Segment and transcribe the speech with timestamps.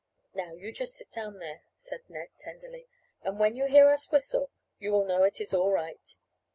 [0.33, 2.87] "Now, you just sit down there," said Ned, tenderly,
[3.21, 6.15] "and when you hear us whistle you will know it is all right.